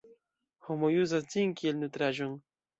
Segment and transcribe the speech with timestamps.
[0.69, 2.37] Homoj uzas ĝin kiel nutraĵon.